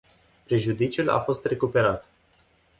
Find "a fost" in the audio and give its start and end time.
1.09-1.45